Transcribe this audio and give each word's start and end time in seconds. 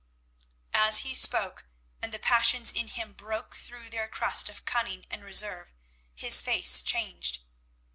As 0.73 0.97
he 1.05 1.13
spoke 1.13 1.65
and 2.01 2.11
the 2.11 2.17
passions 2.17 2.71
in 2.71 2.87
him 2.87 3.13
broke 3.13 3.55
through 3.55 3.91
their 3.91 4.07
crust 4.07 4.49
of 4.49 4.65
cunning 4.65 5.05
and 5.11 5.23
reserve, 5.23 5.75
his 6.15 6.41
face 6.41 6.81
changed. 6.81 7.43